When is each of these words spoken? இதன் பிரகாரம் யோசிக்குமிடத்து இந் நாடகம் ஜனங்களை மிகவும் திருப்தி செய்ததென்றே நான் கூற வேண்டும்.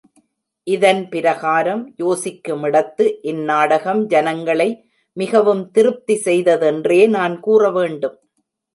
இதன் 0.67 1.01
பிரகாரம் 1.09 1.83
யோசிக்குமிடத்து 2.03 3.05
இந் 3.31 3.43
நாடகம் 3.43 4.01
ஜனங்களை 4.05 4.69
மிகவும் 5.17 5.63
திருப்தி 5.71 6.17
செய்ததென்றே 6.27 7.01
நான் 7.17 7.37
கூற 7.39 7.71
வேண்டும். 7.71 8.17